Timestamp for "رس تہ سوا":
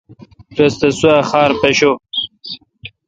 0.57-1.15